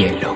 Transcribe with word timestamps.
hielo. 0.00 0.34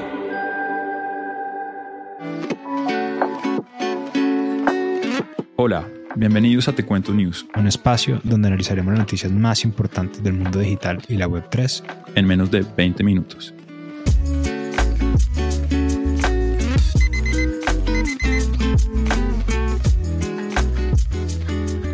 Hola, 5.56 5.88
bienvenidos 6.16 6.68
a 6.68 6.74
Te 6.74 6.84
Cuento 6.84 7.14
News, 7.14 7.46
un 7.56 7.66
espacio 7.66 8.20
donde 8.24 8.48
analizaremos 8.48 8.92
las 8.92 8.98
noticias 8.98 9.32
más 9.32 9.64
importantes 9.64 10.22
del 10.22 10.34
mundo 10.34 10.58
digital 10.58 11.00
y 11.08 11.16
la 11.16 11.26
Web3 11.28 11.82
en 12.14 12.26
menos 12.26 12.50
de 12.50 12.62
20 12.76 13.04
minutos. 13.04 13.54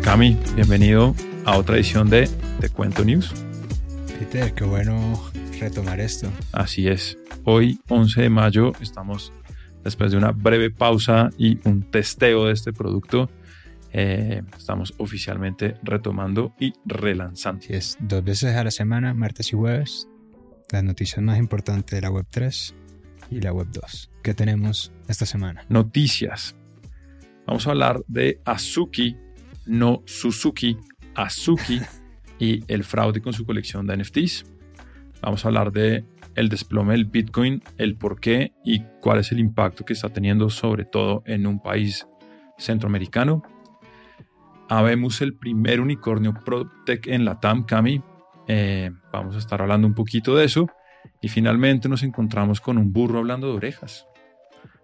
Cami, 0.03 0.37
bienvenido 0.55 1.15
a 1.45 1.57
otra 1.57 1.77
edición 1.77 2.09
de 2.09 2.27
Te 2.59 2.67
Cuento 2.67 3.05
News. 3.05 3.31
Peter, 4.19 4.53
qué 4.53 4.65
bueno 4.65 5.21
retomar 5.57 6.01
esto. 6.01 6.27
Así 6.51 6.89
es. 6.89 7.20
Hoy, 7.43 7.79
11 7.89 8.21
de 8.21 8.29
mayo, 8.29 8.71
estamos 8.81 9.33
después 9.83 10.11
de 10.11 10.17
una 10.17 10.31
breve 10.31 10.69
pausa 10.69 11.31
y 11.39 11.57
un 11.67 11.81
testeo 11.81 12.45
de 12.45 12.53
este 12.53 12.71
producto. 12.71 13.31
Eh, 13.93 14.43
estamos 14.55 14.93
oficialmente 14.99 15.73
retomando 15.81 16.53
y 16.59 16.73
relanzando. 16.85 17.63
Así 17.63 17.73
es, 17.73 17.97
dos 17.99 18.23
veces 18.23 18.55
a 18.55 18.63
la 18.63 18.69
semana, 18.69 19.15
martes 19.15 19.51
y 19.53 19.55
jueves, 19.55 20.07
las 20.71 20.83
noticias 20.83 21.23
más 21.23 21.39
importantes 21.39 21.97
de 21.97 22.01
la 22.01 22.11
Web 22.11 22.27
3 22.29 22.75
y 23.31 23.41
la 23.41 23.51
Web 23.51 23.69
2. 23.71 24.11
¿Qué 24.21 24.35
tenemos 24.35 24.91
esta 25.07 25.25
semana? 25.25 25.65
Noticias. 25.67 26.55
Vamos 27.47 27.65
a 27.65 27.71
hablar 27.71 28.03
de 28.07 28.39
Azuki, 28.45 29.17
no 29.65 30.03
Suzuki, 30.05 30.77
Azuki 31.15 31.81
y 32.39 32.63
el 32.71 32.83
fraude 32.83 33.19
con 33.19 33.33
su 33.33 33.47
colección 33.47 33.87
de 33.87 33.97
NFTs. 33.97 34.45
Vamos 35.23 35.43
a 35.43 35.47
hablar 35.47 35.71
de 35.71 36.05
el 36.35 36.49
desplome 36.49 36.93
del 36.93 37.05
Bitcoin, 37.05 37.63
el 37.77 37.95
por 37.95 38.19
qué 38.19 38.53
y 38.63 38.83
cuál 39.01 39.19
es 39.19 39.31
el 39.31 39.39
impacto 39.39 39.85
que 39.85 39.93
está 39.93 40.09
teniendo 40.09 40.49
sobre 40.49 40.85
todo 40.85 41.23
en 41.25 41.47
un 41.47 41.61
país 41.61 42.07
centroamericano. 42.57 43.43
Habemos 44.69 45.21
el 45.21 45.35
primer 45.35 45.81
unicornio 45.81 46.33
ProTech 46.33 47.07
en 47.07 47.25
la 47.25 47.39
TAM, 47.39 47.65
Cami. 47.65 48.01
Eh, 48.47 48.91
vamos 49.11 49.35
a 49.35 49.39
estar 49.39 49.61
hablando 49.61 49.87
un 49.87 49.93
poquito 49.93 50.35
de 50.35 50.45
eso. 50.45 50.67
Y 51.21 51.27
finalmente 51.27 51.89
nos 51.89 52.03
encontramos 52.03 52.61
con 52.61 52.77
un 52.77 52.93
burro 52.93 53.19
hablando 53.19 53.47
de 53.47 53.53
orejas. 53.53 54.07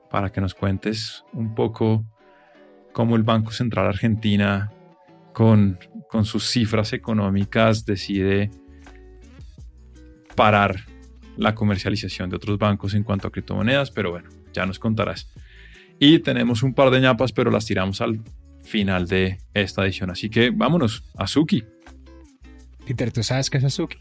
Para 0.10 0.32
que 0.32 0.42
nos 0.42 0.54
cuentes 0.54 1.24
un 1.32 1.56
poco 1.56 2.06
cómo 2.92 3.16
el 3.16 3.24
Banco 3.24 3.52
Central 3.52 3.88
Argentina, 3.88 4.72
con, 5.34 5.80
con 6.10 6.26
sus 6.26 6.50
cifras 6.50 6.94
económicas, 6.94 7.86
decide 7.86 8.52
parar 10.36 10.82
la 11.38 11.56
comercialización 11.56 12.30
de 12.30 12.36
otros 12.36 12.58
bancos 12.58 12.94
en 12.94 13.04
cuanto 13.04 13.28
a 13.28 13.32
criptomonedas, 13.32 13.92
pero 13.92 14.12
bueno, 14.12 14.30
ya 14.54 14.66
nos 14.66 14.80
contarás. 14.80 15.30
Y 16.00 16.20
tenemos 16.20 16.64
un 16.64 16.74
par 16.74 16.92
de 16.92 17.02
ñapas, 17.02 17.32
pero 17.32 17.50
las 17.50 17.66
tiramos 17.66 18.02
al 18.02 18.22
final 18.62 19.08
de 19.08 19.40
esta 19.54 19.84
edición. 19.86 20.10
Así 20.10 20.30
que 20.30 20.52
vámonos, 20.52 21.04
Azuki. 21.16 21.64
Peter, 22.86 23.12
¿tú 23.12 23.24
sabes 23.24 23.50
qué 23.50 23.58
es 23.58 23.64
Azuki? 23.64 23.98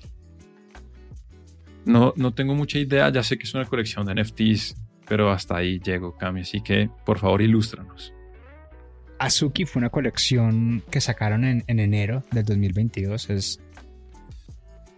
No, 1.85 2.13
no 2.17 2.35
tengo 2.35 2.55
mucha 2.55 2.79
idea, 2.79 3.09
ya 3.11 3.23
sé 3.23 3.39
que 3.39 3.45
es 3.45 3.55
una 3.55 3.65
colección 3.65 4.07
de 4.07 4.21
NFTs, 4.21 4.77
pero 5.09 5.31
hasta 5.31 5.57
ahí 5.57 5.79
llego, 5.79 6.17
Cami. 6.17 6.41
Así 6.41 6.61
que, 6.61 6.91
por 7.05 7.19
favor, 7.19 7.41
ilústranos. 7.43 8.13
Azuki 9.19 9.65
fue 9.65 9.81
una 9.81 9.91
colección 9.91 10.83
que 10.91 11.01
sacaron 11.01 11.45
en, 11.45 11.65
en 11.69 11.81
enero 11.81 12.25
del 12.33 12.45
2022. 12.45 13.31
Es 13.31 13.61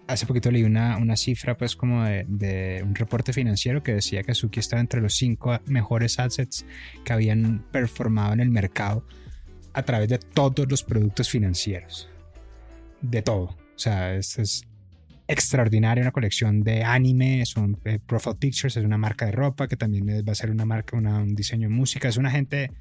hace 0.08 0.26
poquito 0.26 0.50
leí 0.50 0.64
una, 0.64 0.96
una 0.96 1.16
cifra, 1.16 1.56
pues, 1.56 1.76
como 1.76 2.02
de, 2.04 2.82
un 2.82 2.94
reporte 2.94 3.32
financiero 3.32 3.82
que 3.82 3.94
decía 3.94 4.22
que 4.22 4.34
Suki 4.34 4.58
estaba 4.58 4.80
entre 4.80 5.00
los 5.00 5.14
cinco 5.14 5.60
mejores 5.66 6.18
assets 6.18 6.64
que 7.04 7.12
habían 7.12 7.64
performado 7.70 8.32
en 8.32 8.40
el 8.40 8.48
mercado 8.50 9.06
a 9.74 9.82
través 9.82 10.08
de 10.08 10.18
todos 10.18 10.68
los 10.68 10.82
productos 10.82 11.28
financieros. 11.28 12.08
De 13.02 13.22
todo. 13.22 13.44
O 13.44 13.78
sea, 13.78 14.14
es, 14.14 14.38
es 14.38 14.64
extraordinaria, 15.28 16.02
una 16.02 16.10
colección 16.10 16.62
de 16.62 16.82
anime, 16.84 17.44
son 17.44 17.78
eh, 17.84 17.98
Profile 18.04 18.36
Pictures, 18.36 18.78
es 18.78 18.84
una 18.84 18.96
marca 18.96 19.26
de 19.26 19.32
ropa 19.32 19.68
que 19.68 19.76
también 19.76 20.06
va 20.26 20.32
a 20.32 20.34
ser 20.34 20.50
una 20.50 20.64
marca, 20.64 20.96
un 20.96 21.34
diseño 21.34 21.68
de 21.68 21.74
música, 21.74 22.08
es 22.08 22.16
una 22.16 22.30
gente, 22.30 22.72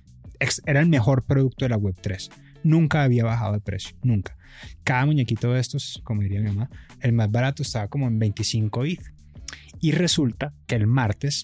era 0.65 0.79
el 0.79 0.87
mejor 0.87 1.25
producto 1.25 1.65
de 1.65 1.69
la 1.69 1.77
Web3 1.77 2.29
nunca 2.63 3.03
había 3.03 3.23
bajado 3.23 3.53
de 3.53 3.61
precio, 3.61 3.95
nunca. 4.03 4.37
Cada 4.83 5.05
muñequito 5.05 5.53
de 5.53 5.59
estos, 5.59 6.01
como 6.03 6.21
diría 6.21 6.41
mi 6.41 6.47
mamá, 6.47 6.69
el 7.01 7.13
más 7.13 7.31
barato 7.31 7.63
estaba 7.63 7.87
como 7.87 8.07
en 8.07 8.19
25 8.19 8.85
ETH. 8.85 9.13
Y 9.79 9.91
resulta 9.91 10.53
que 10.65 10.75
el 10.75 10.87
martes, 10.87 11.43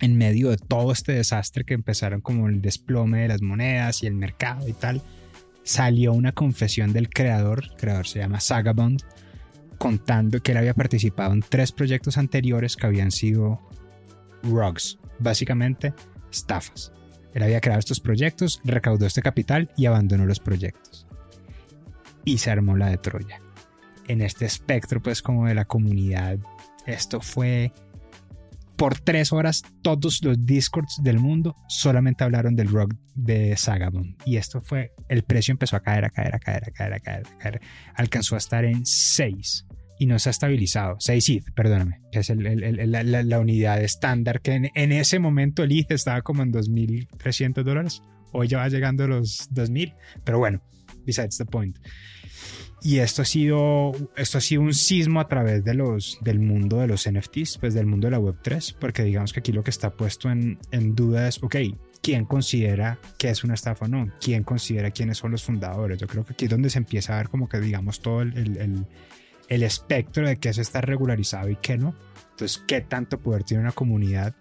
en 0.00 0.16
medio 0.16 0.50
de 0.50 0.56
todo 0.56 0.92
este 0.92 1.12
desastre 1.12 1.64
que 1.64 1.74
empezaron 1.74 2.20
como 2.20 2.48
el 2.48 2.62
desplome 2.62 3.22
de 3.22 3.28
las 3.28 3.42
monedas 3.42 4.02
y 4.02 4.06
el 4.06 4.14
mercado 4.14 4.66
y 4.68 4.72
tal, 4.72 5.02
salió 5.62 6.12
una 6.12 6.32
confesión 6.32 6.92
del 6.92 7.10
creador, 7.10 7.64
el 7.64 7.76
creador 7.76 8.06
se 8.06 8.20
llama 8.20 8.40
Sagabond, 8.40 9.02
contando 9.78 10.42
que 10.42 10.52
él 10.52 10.58
había 10.58 10.74
participado 10.74 11.32
en 11.32 11.40
tres 11.40 11.72
proyectos 11.72 12.18
anteriores 12.18 12.76
que 12.76 12.86
habían 12.86 13.10
sido 13.10 13.60
rugs, 14.42 14.98
básicamente 15.18 15.94
estafas. 16.30 16.92
Él 17.34 17.42
había 17.42 17.60
creado 17.60 17.80
estos 17.80 18.00
proyectos, 18.00 18.60
recaudó 18.64 19.06
este 19.06 19.22
capital 19.22 19.70
y 19.76 19.86
abandonó 19.86 20.26
los 20.26 20.40
proyectos. 20.40 21.06
Y 22.24 22.38
se 22.38 22.50
armó 22.50 22.76
la 22.76 22.88
de 22.88 22.98
Troya. 22.98 23.40
En 24.08 24.20
este 24.20 24.44
espectro, 24.44 25.00
pues, 25.00 25.22
como 25.22 25.46
de 25.46 25.54
la 25.54 25.64
comunidad, 25.64 26.38
esto 26.86 27.20
fue 27.20 27.72
por 28.80 28.98
tres 28.98 29.30
horas 29.30 29.62
todos 29.82 30.24
los 30.24 30.46
discords 30.46 31.00
del 31.02 31.18
mundo 31.18 31.54
solamente 31.68 32.24
hablaron 32.24 32.56
del 32.56 32.68
rock 32.68 32.94
de 33.14 33.54
Sagabon. 33.54 34.16
Y 34.24 34.36
esto 34.38 34.62
fue, 34.62 34.94
el 35.08 35.22
precio 35.22 35.52
empezó 35.52 35.76
a 35.76 35.80
caer, 35.80 36.06
a 36.06 36.08
caer, 36.08 36.34
a 36.34 36.38
caer, 36.38 36.64
a 36.64 36.70
caer, 36.70 36.94
a 36.94 37.00
caer, 37.00 37.26
a 37.26 37.38
caer. 37.38 37.60
Alcanzó 37.94 38.36
a 38.36 38.38
estar 38.38 38.64
en 38.64 38.86
6 38.86 39.66
y 40.00 40.06
no 40.06 40.18
se 40.18 40.30
ha 40.30 40.32
estabilizado. 40.32 40.96
6 40.98 41.28
ETH, 41.28 41.54
perdóname, 41.54 42.00
que 42.10 42.20
es 42.20 42.32
la, 42.34 43.38
unidad 43.38 43.82
estándar 43.82 44.40
que 44.40 44.70
en, 44.74 44.92
ese 44.92 45.18
momento 45.18 45.62
el 45.62 45.72
ETH 45.72 45.90
estaba 45.90 46.22
como 46.22 46.42
en 46.42 46.50
2.300 46.50 47.62
dólares. 47.62 48.02
Hoy 48.32 48.48
ya 48.48 48.58
va 48.58 48.68
llegando 48.68 49.04
a 49.04 49.08
los 49.08 49.50
2.000, 49.50 49.94
pero 50.24 50.38
bueno, 50.38 50.62
besides 51.04 51.36
the 51.36 51.44
point. 51.44 51.76
Y 52.80 53.00
esto 53.00 53.20
ha 53.20 53.24
sido, 53.26 53.92
esto 54.16 54.38
ha 54.38 54.40
sido 54.40 54.62
un 54.62 54.72
sismo 54.72 55.20
a 55.20 55.28
través 55.28 55.64
de 55.64 55.74
los, 55.74 56.18
del 56.22 56.40
mundo 56.40 56.78
de 56.78 56.86
los 56.86 57.06
NFTs, 57.06 57.58
pues 57.58 57.74
del 57.74 57.84
mundo 57.84 58.06
de 58.06 58.12
la 58.12 58.20
Web3, 58.20 58.76
porque 58.80 59.02
digamos 59.02 59.34
que 59.34 59.40
aquí 59.40 59.52
lo 59.52 59.62
que 59.62 59.70
está 59.70 59.90
puesto 59.90 60.30
en, 60.30 60.58
en 60.70 60.94
duda 60.94 61.28
es, 61.28 61.42
ok, 61.42 61.56
¿quién 62.00 62.24
considera 62.24 62.98
que 63.18 63.28
es 63.28 63.44
una 63.44 63.52
estafa 63.52 63.84
o 63.84 63.88
no? 63.88 64.10
¿Quién 64.18 64.44
considera 64.44 64.92
quiénes 64.92 65.18
son 65.18 65.32
los 65.32 65.44
fundadores? 65.44 65.98
Yo 65.98 66.06
creo 66.06 66.24
que 66.24 66.32
aquí 66.32 66.46
es 66.46 66.50
donde 66.50 66.70
se 66.70 66.78
empieza 66.78 67.12
a 67.12 67.18
ver 67.18 67.28
como 67.28 67.50
que, 67.50 67.60
digamos, 67.60 68.00
todo 68.00 68.22
el, 68.22 68.56
el 68.56 68.56
el 68.56 68.86
espectro 69.62 70.26
de 70.26 70.36
qué 70.36 70.52
se 70.52 70.62
está 70.62 70.80
regularizado 70.80 71.48
y 71.48 71.56
qué 71.56 71.76
no. 71.76 71.94
Entonces, 72.30 72.62
qué 72.66 72.80
tanto 72.80 73.18
poder 73.18 73.44
tiene 73.44 73.62
una 73.62 73.72
comunidad 73.72 74.34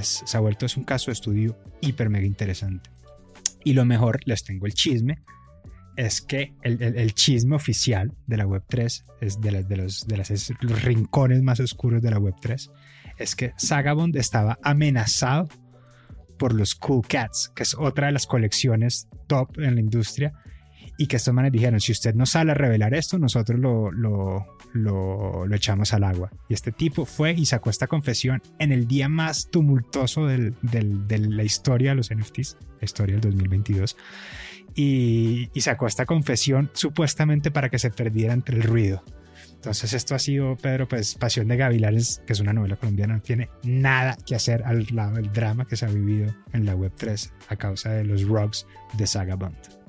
se 0.00 0.36
ha 0.36 0.40
vuelto 0.40 0.66
es 0.66 0.76
un 0.76 0.84
caso 0.84 1.10
de 1.10 1.14
estudio 1.14 1.58
hiper 1.80 2.08
mega 2.08 2.26
interesante. 2.26 2.90
Y 3.64 3.74
lo 3.74 3.84
mejor, 3.84 4.20
les 4.24 4.42
tengo 4.44 4.66
el 4.66 4.74
chisme, 4.74 5.22
es 5.96 6.22
que 6.22 6.54
el, 6.62 7.14
chisme 7.14 7.54
oficial 7.54 8.12
de 8.26 8.36
la 8.38 8.46
Web3, 8.46 9.04
es 9.20 9.40
de, 9.40 9.76
los, 9.76 10.06
los 10.60 10.82
rincones 10.82 11.42
más 11.42 11.60
oscuros 11.60 12.02
de 12.02 12.10
la 12.10 12.18
Web3, 12.18 12.70
es 13.18 13.36
que 13.36 13.52
Sagabond 13.56 14.16
estaba 14.16 14.58
amenazado 14.62 15.48
por 16.38 16.54
los 16.54 16.74
Cool 16.74 17.06
Cats, 17.06 17.52
que 17.54 17.62
es 17.62 17.74
otra 17.74 18.06
de 18.06 18.14
las 18.14 18.26
colecciones 18.26 19.06
top 19.28 19.58
en 19.58 19.74
la 19.74 19.80
industria, 19.80 20.32
y 20.98 21.06
que 21.06 21.16
estos 21.16 21.32
manes 21.32 21.52
dijeron, 21.52 21.80
si 21.80 21.92
usted 21.92 22.14
no 22.14 22.26
sale 22.26 22.52
a 22.52 22.54
revelar 22.54 22.94
esto, 22.94 23.18
nosotros 23.18 23.58
lo, 23.58 23.90
lo, 23.90 24.46
lo, 24.72 25.54
echamos 25.54 25.92
al 25.94 26.04
agua. 26.04 26.30
Y 26.48 26.54
este 26.54 26.72
tipo 26.72 27.06
fue 27.06 27.32
y 27.32 27.46
sacó 27.46 27.70
esta 27.70 27.86
confesión 27.86 28.42
en 28.58 28.72
el 28.72 28.86
día 28.86 29.08
más 29.08 29.48
tumultuoso 29.50 30.26
del, 30.26 30.54
del, 30.62 31.06
de 31.08 31.18
la 31.18 31.44
historia 31.44 31.90
de 31.90 31.96
los 31.96 32.14
NFTs, 32.14 32.56
la 32.80 32.84
historia 32.84 33.16
del 33.16 33.22
2022. 33.22 33.96
Y, 34.74 35.50
y, 35.52 35.60
sacó 35.60 35.86
esta 35.86 36.06
confesión 36.06 36.70
supuestamente 36.72 37.50
para 37.50 37.68
que 37.68 37.78
se 37.78 37.90
perdiera 37.90 38.32
entre 38.32 38.56
el 38.56 38.62
ruido. 38.62 39.02
Entonces 39.62 39.92
esto 39.92 40.14
ha 40.14 40.18
sido, 40.18 40.56
Pedro, 40.56 40.88
pues 40.88 41.14
Pasión 41.14 41.46
de 41.46 41.56
Gavilanes, 41.56 42.22
que 42.26 42.32
es 42.32 42.40
una 42.40 42.52
novela 42.52 42.76
colombiana, 42.76 43.14
no 43.14 43.22
tiene 43.22 43.48
nada 43.62 44.16
que 44.26 44.34
hacer 44.34 44.62
al 44.64 44.86
lado 44.90 45.14
del 45.14 45.32
drama 45.32 45.66
que 45.66 45.76
se 45.76 45.84
ha 45.86 45.88
vivido 45.88 46.34
en 46.52 46.64
la 46.64 46.74
Web3 46.74 47.30
a 47.48 47.56
causa 47.56 47.90
de 47.90 48.04
los 48.04 48.24
rugs 48.24 48.66
de 48.94 49.06
Sagabond. 49.06 49.81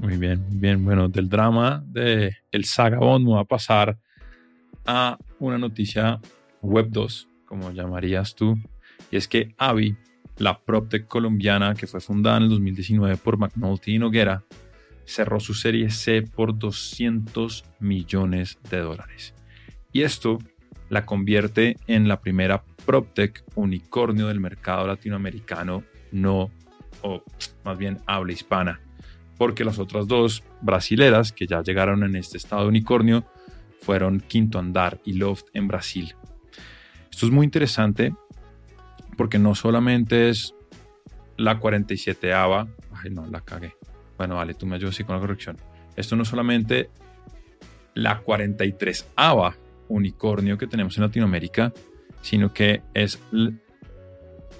Muy 0.00 0.16
bien, 0.16 0.42
bien. 0.48 0.82
Bueno, 0.82 1.08
del 1.08 1.28
drama 1.28 1.84
de 1.86 2.34
el 2.50 2.64
Sagabond 2.64 3.28
va 3.28 3.40
a 3.40 3.44
pasar 3.44 3.98
a 4.86 5.18
una 5.38 5.58
noticia 5.58 6.18
web 6.62 6.86
2, 6.88 7.28
como 7.44 7.70
llamarías 7.70 8.34
tú, 8.34 8.56
y 9.10 9.16
es 9.16 9.28
que 9.28 9.54
Avi, 9.58 9.94
la 10.38 10.58
PropTech 10.58 11.06
colombiana 11.06 11.74
que 11.74 11.86
fue 11.86 12.00
fundada 12.00 12.38
en 12.38 12.44
el 12.44 12.48
2019 12.48 13.18
por 13.18 13.36
McNulty 13.36 13.96
y 13.96 13.98
Noguera, 13.98 14.42
cerró 15.04 15.38
su 15.38 15.52
serie 15.52 15.90
C 15.90 16.22
por 16.22 16.58
200 16.58 17.64
millones 17.80 18.58
de 18.70 18.78
dólares. 18.78 19.34
Y 19.92 20.00
esto 20.00 20.38
la 20.88 21.04
convierte 21.04 21.76
en 21.86 22.08
la 22.08 22.22
primera 22.22 22.64
PropTech 22.86 23.44
unicornio 23.54 24.28
del 24.28 24.40
mercado 24.40 24.86
latinoamericano, 24.86 25.84
no, 26.10 26.50
o 27.02 27.22
más 27.64 27.76
bien 27.76 27.98
habla 28.06 28.32
hispana, 28.32 28.80
porque 29.40 29.64
las 29.64 29.78
otras 29.78 30.06
dos 30.06 30.44
brasileras 30.60 31.32
que 31.32 31.46
ya 31.46 31.62
llegaron 31.62 32.04
en 32.04 32.14
este 32.14 32.36
estado 32.36 32.64
de 32.64 32.68
unicornio 32.68 33.24
fueron 33.80 34.20
Quinto 34.20 34.58
Andar 34.58 35.00
y 35.02 35.14
Loft 35.14 35.44
en 35.54 35.66
Brasil. 35.66 36.14
Esto 37.10 37.24
es 37.24 37.32
muy 37.32 37.46
interesante 37.46 38.14
porque 39.16 39.38
no 39.38 39.54
solamente 39.54 40.28
es 40.28 40.54
la 41.38 41.58
47 41.58 42.34
ava, 42.34 42.68
ay 42.92 43.12
no, 43.12 43.24
la 43.28 43.40
cagué. 43.40 43.72
Bueno, 44.18 44.34
vale, 44.34 44.52
tú 44.52 44.66
me 44.66 44.76
ayudas 44.76 44.98
con 45.06 45.16
la 45.16 45.22
corrección. 45.22 45.56
Esto 45.96 46.16
no 46.16 46.26
solamente 46.26 46.90
la 47.94 48.18
43 48.18 49.12
ava 49.16 49.56
unicornio 49.88 50.58
que 50.58 50.66
tenemos 50.66 50.98
en 50.98 51.04
Latinoamérica, 51.04 51.72
sino 52.20 52.52
que 52.52 52.82
es 52.92 53.18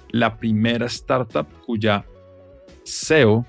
la 0.09 0.37
primera 0.39 0.87
startup 0.87 1.45
cuya 1.67 2.03
CEO 2.83 3.45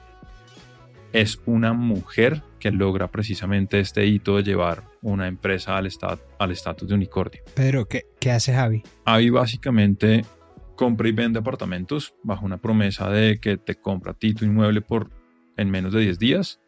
es 1.12 1.40
una 1.46 1.72
mujer 1.72 2.42
que 2.58 2.70
logra 2.70 3.10
precisamente 3.10 3.80
este 3.80 4.06
hito 4.06 4.36
de 4.36 4.42
llevar 4.42 4.84
una 5.02 5.26
empresa 5.26 5.76
al 5.76 5.86
estatus 5.86 6.88
de 6.88 6.94
unicornio. 6.94 7.42
Pero, 7.54 7.86
¿qué, 7.86 8.06
¿qué 8.20 8.30
hace 8.30 8.54
Javi? 8.54 8.82
Javi 9.04 9.30
básicamente 9.30 10.24
compra 10.76 11.08
y 11.08 11.12
vende 11.12 11.38
apartamentos 11.38 12.14
bajo 12.22 12.46
una 12.46 12.58
promesa 12.58 13.10
de 13.10 13.38
que 13.40 13.56
te 13.56 13.74
compra 13.74 14.12
a 14.12 14.14
ti 14.14 14.34
tu 14.34 14.44
inmueble 14.44 14.80
por 14.80 15.10
en 15.56 15.70
menos 15.70 15.92
de 15.92 16.00
10 16.00 16.18
días. 16.18 16.60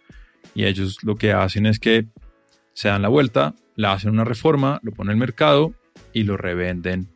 Y 0.55 0.65
ellos 0.65 0.99
lo 1.03 1.17
que 1.17 1.33
hacen 1.33 1.67
es 1.67 1.79
que 1.79 2.07
se 2.75 2.89
dan 2.89 3.03
la 3.03 3.09
vuelta, 3.09 3.55
la 3.77 3.93
hacen 3.93 4.11
una 4.11 4.25
reforma, 4.25 4.81
lo 4.83 4.93
ponen 4.93 5.13
al 5.13 5.17
mercado 5.17 5.75
y 6.13 6.25
lo 6.25 6.37
revenden 6.37 7.09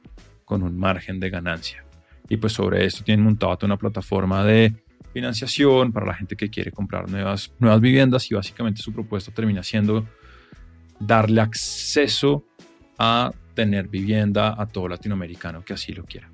con 0.45 0.63
un 0.63 0.79
margen 0.79 1.21
de 1.21 1.31
ganancia. 1.31 1.85
Y 2.29 2.37
pues 2.39 2.53
sobre 2.53 2.85
esto 2.85 3.05
tienen 3.05 3.25
montado 3.25 3.59
una 3.63 3.77
plataforma 3.77 4.45
de 4.45 4.75
financiación 5.19 5.93
para 5.93 6.07
la 6.07 6.15
gente 6.15 6.37
que 6.37 6.49
quiere 6.49 6.71
comprar 6.71 7.11
nuevas, 7.11 7.53
nuevas 7.59 7.81
viviendas 7.81 8.31
y 8.31 8.35
básicamente 8.35 8.83
su 8.83 8.93
propuesta 8.93 9.33
termina 9.33 9.65
siendo 9.65 10.07
darle 11.01 11.41
acceso 11.41 12.45
a 12.99 13.33
tener 13.55 13.89
vivienda 13.89 14.55
a 14.57 14.67
todo 14.67 14.87
latinoamericano 14.87 15.65
que 15.65 15.73
así 15.73 15.93
lo 15.93 16.05
quiera. 16.05 16.31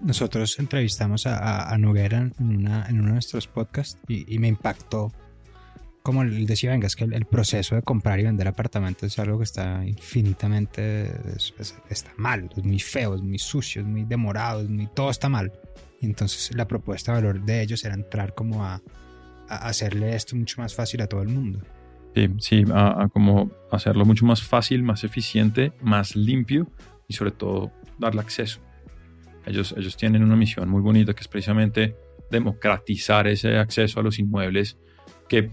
Nosotros 0.00 0.56
entrevistamos 0.60 1.26
a, 1.26 1.68
a, 1.68 1.76
Noguera 1.78 2.18
en, 2.18 2.34
una, 2.38 2.86
en 2.86 3.00
uno 3.00 3.08
de 3.08 3.12
nuestros 3.14 3.48
podcasts 3.48 3.98
y, 4.06 4.38
me 4.38 4.46
impactó 4.46 5.12
como 6.02 6.22
él 6.22 6.46
decía, 6.46 6.70
venga, 6.70 6.86
es 6.86 6.94
que 6.94 7.02
el, 7.02 7.24
proceso 7.24 7.74
de 7.74 7.82
comprar 7.82 8.20
y 8.20 8.22
vender 8.22 8.46
apartamentos 8.46 9.12
es 9.12 9.18
algo 9.18 9.38
que 9.38 9.44
está 9.44 9.84
infinitamente, 9.84 11.10
está 11.90 12.12
mal, 12.16 12.48
es 12.56 12.62
muy 12.62 12.78
feo, 12.78 13.16
es 13.16 13.22
muy 13.22 13.40
sucio, 13.40 13.82
es 13.82 13.88
muy 13.88 14.04
demorado, 14.04 14.60
es 14.60 14.68
muy, 14.68 14.86
todo 14.86 15.10
está 15.10 15.28
mal. 15.28 15.50
Entonces 16.00 16.54
la 16.54 16.66
propuesta 16.68 17.14
de 17.14 17.22
valor 17.22 17.44
de 17.44 17.62
ellos 17.62 17.84
era 17.84 17.94
entrar 17.94 18.34
como 18.34 18.64
a, 18.64 18.82
hacerle 19.48 20.14
esto 20.14 20.34
mucho 20.34 20.60
más 20.60 20.74
fácil 20.74 21.00
a 21.02 21.06
todo 21.06 21.22
el 21.22 21.28
mundo. 21.28 21.60
Sí, 22.14 22.28
sí, 22.38 22.64
a, 22.72 23.08
como 23.12 23.50
hacerlo 23.70 24.04
mucho 24.04 24.24
más 24.26 24.42
fácil, 24.42 24.82
más 24.82 25.04
eficiente, 25.04 25.72
más 25.80 26.16
limpio 26.16 26.70
y 27.06 27.14
sobre 27.14 27.30
todo 27.30 27.72
darle 27.98 28.20
acceso. 28.20 28.60
Ellos, 29.44 29.74
ellos 29.76 29.96
tienen 29.96 30.24
una 30.24 30.34
misión 30.34 30.68
muy 30.68 30.82
bonita 30.82 31.14
que 31.14 31.20
es 31.20 31.28
precisamente 31.28 31.94
democratizar 32.30 33.28
ese 33.28 33.56
acceso 33.58 34.00
a 34.00 34.02
los 34.02 34.18
inmuebles 34.18 34.76
que 35.28 35.50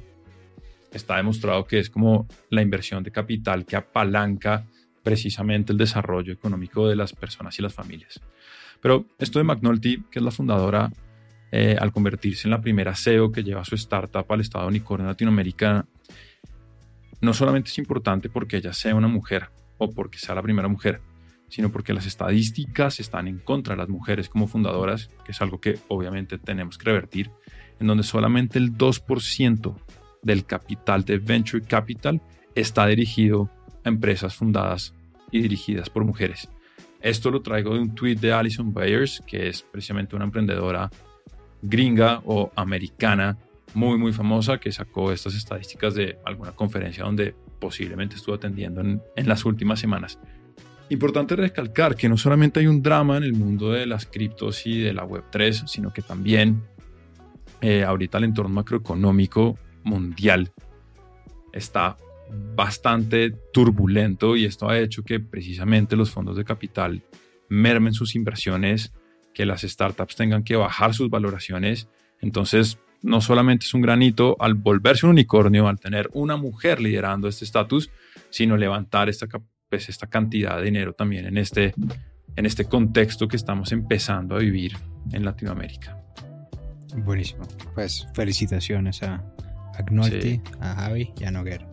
está 0.91 1.17
demostrado 1.17 1.65
que 1.65 1.79
es 1.79 1.89
como 1.89 2.27
la 2.49 2.61
inversión 2.61 3.03
de 3.03 3.11
capital 3.11 3.65
que 3.65 3.75
apalanca 3.75 4.65
precisamente 5.03 5.71
el 5.71 5.77
desarrollo 5.77 6.33
económico 6.33 6.87
de 6.87 6.95
las 6.95 7.13
personas 7.13 7.57
y 7.59 7.61
las 7.61 7.73
familias. 7.73 8.21
Pero 8.81 9.05
esto 9.19 9.39
de 9.39 9.45
McNulty, 9.45 10.03
que 10.09 10.19
es 10.19 10.25
la 10.25 10.31
fundadora, 10.31 10.91
eh, 11.51 11.77
al 11.79 11.91
convertirse 11.91 12.47
en 12.47 12.51
la 12.51 12.61
primera 12.61 12.95
CEO 12.95 13.31
que 13.31 13.43
lleva 13.43 13.63
su 13.63 13.75
startup 13.75 14.25
al 14.29 14.41
estado 14.41 14.67
unicornio 14.67 15.07
latinoamericana, 15.07 15.85
no 17.21 17.33
solamente 17.33 17.69
es 17.69 17.77
importante 17.77 18.29
porque 18.29 18.57
ella 18.57 18.73
sea 18.73 18.95
una 18.95 19.07
mujer 19.07 19.49
o 19.77 19.89
porque 19.89 20.17
sea 20.17 20.35
la 20.35 20.41
primera 20.41 20.67
mujer, 20.67 21.01
sino 21.47 21.71
porque 21.71 21.93
las 21.93 22.05
estadísticas 22.05 22.99
están 22.99 23.27
en 23.27 23.37
contra 23.39 23.75
de 23.75 23.77
las 23.77 23.89
mujeres 23.89 24.27
como 24.27 24.47
fundadoras, 24.47 25.09
que 25.23 25.31
es 25.31 25.41
algo 25.41 25.61
que 25.61 25.77
obviamente 25.87 26.37
tenemos 26.37 26.77
que 26.77 26.85
revertir, 26.85 27.29
en 27.79 27.87
donde 27.87 28.03
solamente 28.03 28.57
el 28.57 28.75
2% 28.75 29.75
del 30.23 30.45
capital 30.45 31.05
de 31.05 31.19
Venture 31.19 31.63
Capital 31.63 32.21
está 32.55 32.87
dirigido 32.87 33.49
a 33.83 33.89
empresas 33.89 34.35
fundadas 34.35 34.93
y 35.31 35.41
dirigidas 35.41 35.89
por 35.89 36.05
mujeres. 36.05 36.49
Esto 37.01 37.31
lo 37.31 37.41
traigo 37.41 37.73
de 37.73 37.81
un 37.81 37.95
tweet 37.95 38.15
de 38.15 38.31
Alison 38.31 38.73
Bayers, 38.73 39.21
que 39.27 39.49
es 39.49 39.61
precisamente 39.61 40.15
una 40.15 40.25
emprendedora 40.25 40.89
gringa 41.61 42.21
o 42.25 42.51
americana 42.55 43.37
muy, 43.73 43.97
muy 43.97 44.13
famosa 44.13 44.59
que 44.59 44.71
sacó 44.71 45.11
estas 45.11 45.35
estadísticas 45.35 45.95
de 45.95 46.17
alguna 46.25 46.51
conferencia 46.51 47.03
donde 47.03 47.35
posiblemente 47.59 48.15
estuvo 48.15 48.35
atendiendo 48.35 48.81
en, 48.81 49.01
las 49.27 49.45
últimas 49.45 49.79
semanas. 49.79 50.19
Importante 50.89 51.35
recalcar 51.35 51.95
que 51.95 52.09
no 52.09 52.17
solamente 52.17 52.59
hay 52.59 52.67
un 52.67 52.81
drama 52.81 53.17
en 53.17 53.23
el 53.23 53.33
mundo 53.33 53.71
de 53.71 53.85
las 53.85 54.05
criptos 54.05 54.65
y 54.67 54.79
de 54.79 54.93
la 54.93 55.05
Web3, 55.05 55.67
sino 55.67 55.91
que 55.91 56.01
también 56.01 56.61
eh, 57.61 57.83
ahorita 57.83 58.17
el 58.17 58.25
entorno 58.25 58.53
macroeconómico 58.53 59.57
mundial 59.83 60.51
está 61.51 61.97
bastante 62.55 63.31
turbulento 63.51 64.35
y 64.35 64.45
esto 64.45 64.69
ha 64.69 64.79
hecho 64.79 65.03
que 65.03 65.19
precisamente 65.19 65.95
los 65.95 66.11
fondos 66.11 66.37
de 66.37 66.45
capital 66.45 67.03
mermen 67.49 67.93
sus 67.93 68.15
inversiones, 68.15 68.93
que 69.33 69.45
las 69.45 69.61
startups 69.61 70.15
tengan 70.15 70.43
que 70.43 70.55
bajar 70.55 70.93
sus 70.93 71.09
valoraciones. 71.09 71.87
Entonces, 72.21 72.77
no 73.01 73.21
solamente 73.21 73.65
es 73.65 73.73
un 73.73 73.81
granito 73.81 74.37
al 74.39 74.53
volverse 74.53 75.05
un 75.05 75.11
unicornio, 75.11 75.67
al 75.67 75.79
tener 75.79 76.09
una 76.13 76.37
mujer 76.37 76.79
liderando 76.79 77.27
este 77.27 77.45
estatus, 77.45 77.89
sino 78.29 78.57
levantar 78.57 79.09
esta, 79.09 79.27
pues, 79.69 79.89
esta 79.89 80.07
cantidad 80.07 80.57
de 80.57 80.63
dinero 80.63 80.93
también 80.93 81.25
en 81.25 81.37
este, 81.37 81.73
en 82.35 82.45
este 82.45 82.65
contexto 82.65 83.27
que 83.27 83.35
estamos 83.35 83.71
empezando 83.71 84.35
a 84.35 84.39
vivir 84.39 84.77
en 85.11 85.25
Latinoamérica. 85.25 85.97
Buenísimo. 86.97 87.47
Pues 87.73 88.07
felicitaciones 88.13 89.01
a, 89.03 89.15
a 89.15 89.85
a 90.61 90.75
Javi 90.75 91.11
y 91.19 91.23
a 91.23 91.31
Noguera. 91.31 91.72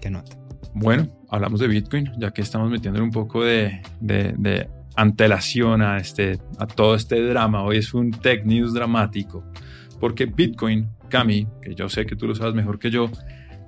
¿Qué 0.00 0.10
nota? 0.10 0.36
Bueno, 0.72 1.08
hablamos 1.28 1.60
de 1.60 1.68
Bitcoin, 1.68 2.12
ya 2.18 2.30
que 2.30 2.42
estamos 2.42 2.70
metiendo 2.70 3.02
un 3.02 3.10
poco 3.10 3.44
de, 3.44 3.82
de, 4.00 4.68
antelación 4.96 5.82
a, 5.82 5.98
este, 5.98 6.38
a 6.58 6.66
todo 6.66 6.94
este 6.94 7.20
drama. 7.22 7.62
Hoy 7.62 7.78
es 7.78 7.92
un 7.92 8.10
tech 8.10 8.44
news 8.44 8.72
dramático, 8.72 9.44
porque 9.98 10.26
Bitcoin, 10.26 10.88
Cami, 11.08 11.46
que 11.60 11.74
yo 11.74 11.88
sé 11.88 12.06
que 12.06 12.16
tú 12.16 12.26
lo 12.26 12.34
sabes 12.34 12.54
mejor 12.54 12.78
que 12.78 12.90
yo, 12.90 13.10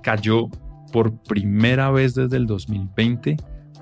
cayó 0.01 0.49
por 0.91 1.21
primera 1.23 1.91
vez 1.91 2.13
desde 2.15 2.37
el 2.37 2.45
2020 2.45 3.37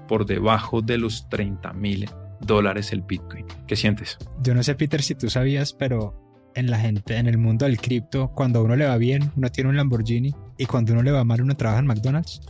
por 0.07 0.25
debajo 0.25 0.81
de 0.81 0.97
los 0.97 1.29
30 1.29 1.73
mil 1.73 2.09
dólares 2.39 2.91
el 2.91 3.01
Bitcoin. 3.01 3.45
¿Qué 3.67 3.75
sientes? 3.75 4.17
Yo 4.41 4.53
no 4.55 4.63
sé, 4.63 4.75
Peter, 4.75 5.01
si 5.01 5.15
tú 5.15 5.29
sabías, 5.29 5.73
pero 5.73 6.30
en 6.55 6.69
la 6.69 6.77
gente, 6.79 7.17
en 7.17 7.27
el 7.27 7.37
mundo 7.37 7.65
del 7.65 7.79
cripto, 7.79 8.31
cuando 8.35 8.59
a 8.59 8.63
uno 8.63 8.75
le 8.75 8.85
va 8.85 8.97
bien, 8.97 9.31
uno 9.35 9.49
tiene 9.49 9.69
un 9.69 9.77
Lamborghini 9.77 10.33
y 10.57 10.65
cuando 10.65 10.93
uno 10.93 11.03
le 11.03 11.11
va 11.11 11.23
mal, 11.23 11.41
uno 11.41 11.55
trabaja 11.55 11.79
en 11.79 11.87
McDonald's. 11.87 12.41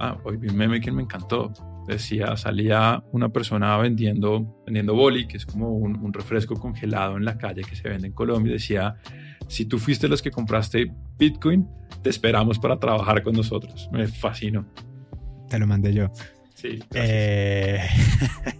Ah, 0.00 0.16
hoy 0.24 0.36
vi 0.36 0.48
un 0.48 0.56
meme 0.56 0.80
que 0.80 0.90
me 0.92 1.02
encantó. 1.02 1.52
Decía, 1.86 2.36
salía 2.36 3.02
una 3.12 3.30
persona 3.30 3.76
vendiendo, 3.78 4.62
vendiendo 4.64 4.94
boli, 4.94 5.26
que 5.26 5.36
es 5.36 5.46
como 5.46 5.70
un, 5.72 6.12
refresco 6.12 6.54
congelado 6.54 7.16
en 7.16 7.24
la 7.24 7.36
calle 7.36 7.62
que 7.62 7.74
se 7.74 7.88
vende 7.88 8.08
en 8.08 8.12
Colombia. 8.12 8.52
Decía, 8.52 8.96
si 9.48 9.64
tú 9.64 9.78
fuiste 9.78 10.08
los 10.08 10.22
que 10.22 10.30
compraste 10.30 10.92
Bitcoin, 11.18 11.68
te 12.02 12.10
esperamos 12.10 12.58
para 12.58 12.78
trabajar 12.78 13.22
con 13.22 13.34
nosotros. 13.34 13.88
Me 13.92 14.06
fascinó. 14.06 14.66
Te 15.48 15.58
lo 15.58 15.66
mandé 15.66 15.92
yo. 15.92 16.10
Sí. 16.54 16.78
Eh... 16.94 17.80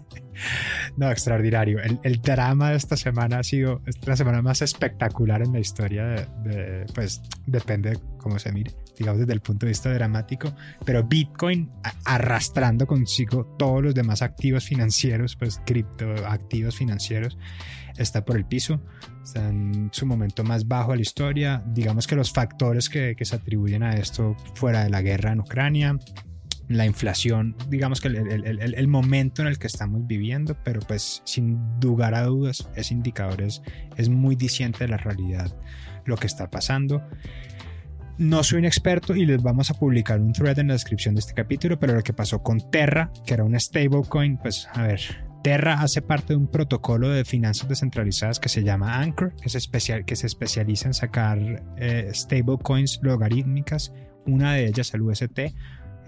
No, 0.97 1.11
extraordinario. 1.11 1.78
El, 1.80 2.20
drama 2.20 2.70
de 2.70 2.76
esta 2.76 2.97
semana 2.97 3.38
ha 3.38 3.42
sido 3.42 3.82
la 4.04 4.16
semana 4.16 4.42
más 4.42 4.62
espectacular 4.62 5.42
en 5.42 5.52
la 5.52 5.61
historia 5.61 6.04
de, 6.42 6.87
pues 6.94 7.23
depende 7.47 7.99
cómo 8.18 8.38
se 8.38 8.52
mire, 8.52 8.73
digamos 8.99 9.20
desde 9.20 9.32
el 9.32 9.40
punto 9.40 9.66
de 9.66 9.70
vista 9.70 9.92
dramático, 9.92 10.54
pero 10.85 11.04
Bitcoin 11.04 11.70
arrastrando 12.04 12.87
consigo 12.87 13.44
todos 13.59 13.82
los 13.82 13.94
demás 13.94 14.23
activos 14.23 14.64
financieros, 14.64 15.37
pues 15.37 15.61
criptoactivos 15.64 16.76
financieros, 16.76 17.38
está 17.97 18.25
por 18.25 18.37
el 18.37 18.44
piso, 18.44 18.80
está 19.23 19.49
en 19.49 19.90
su 19.92 20.06
momento 20.06 20.44
más 20.44 20.66
bajo 20.68 20.90
de 20.92 20.99
la 20.99 21.02
historia. 21.02 21.62
Digamos 21.66 22.06
que 22.06 22.16
los 22.16 22.32
factores 22.32 22.88
que, 22.88 23.14
que 23.16 23.25
se 23.25 23.37
atribuyen 23.37 23.82
a 23.82 23.94
esto 23.94 24.37
fuera 24.54 24.85
de 24.85 24.90
la 24.90 25.02
guerra 25.02 25.32
en 25.32 25.40
Ucrania, 25.40 25.99
la 26.70 26.86
inflación, 26.86 27.56
digamos 27.68 28.00
que 28.00 28.06
el, 28.06 28.88
momento 28.88 29.42
en 29.42 29.48
el 29.48 29.58
que 29.58 29.66
estamos 29.66 30.06
viviendo, 30.06 30.56
pero 30.62 30.78
pues 30.78 31.20
sin 31.24 31.58
lugar 31.82 32.14
a 32.14 32.22
dudas 32.22 32.68
ese 32.76 32.94
indicador 32.94 33.42
es, 33.42 33.60
muy 34.08 34.36
diciente 34.36 34.84
de 34.84 34.88
la 34.88 34.96
realidad, 34.96 35.52
lo 36.04 36.16
que 36.16 36.28
está 36.28 36.48
pasando. 36.48 37.02
No 38.18 38.44
soy 38.44 38.60
un 38.60 38.66
experto 38.66 39.16
y 39.16 39.26
les 39.26 39.42
vamos 39.42 39.72
a 39.72 39.74
publicar 39.74 40.20
un 40.20 40.32
thread 40.32 40.60
en 40.60 40.68
la 40.68 40.74
descripción 40.74 41.16
de 41.16 41.20
este 41.20 41.34
capítulo, 41.34 41.80
pero 41.80 41.94
lo 41.94 42.02
que 42.02 42.12
pasó 42.12 42.40
con 42.40 42.70
Terra, 42.70 43.10
que 43.26 43.34
era 43.34 43.42
un 43.42 43.58
stablecoin, 43.58 44.36
pues 44.36 44.68
a 44.72 44.84
ver, 44.84 45.00
Terra 45.42 45.80
hace 45.80 46.02
parte 46.02 46.34
de 46.34 46.36
un 46.36 46.46
protocolo 46.46 47.08
de 47.08 47.24
finanzas 47.24 47.68
descentralizadas 47.68 48.38
que 48.38 48.48
se 48.48 48.62
llama 48.62 49.00
Anchor, 49.00 49.34
que 49.42 49.48
se, 49.48 49.58
especial, 49.58 50.04
que 50.04 50.14
se 50.14 50.28
especializa 50.28 50.86
en 50.86 50.94
sacar 50.94 51.64
eh, 51.78 52.12
stablecoins 52.14 53.00
logarítmicas. 53.02 53.92
Una 54.24 54.52
de 54.52 54.66
ellas, 54.66 54.94
el 54.94 55.02
UST, 55.02 55.40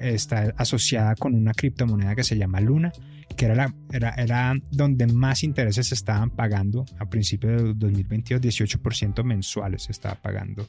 está 0.02 0.52
asociada 0.56 1.14
con 1.14 1.34
una 1.34 1.52
criptomoneda 1.52 2.14
que 2.14 2.24
se 2.24 2.36
llama 2.36 2.60
Luna, 2.60 2.92
que 3.36 3.46
era, 3.46 3.54
la, 3.54 3.74
era, 3.90 4.10
era 4.10 4.54
donde 4.70 5.06
más 5.06 5.42
intereses 5.42 5.88
se 5.88 5.94
estaban 5.94 6.30
pagando 6.30 6.84
a 6.98 7.08
principios 7.08 7.62
de 7.62 7.74
2022, 7.74 8.40
18% 8.40 9.24
mensuales 9.24 9.84
se 9.84 9.92
estaba 9.92 10.16
pagando 10.16 10.66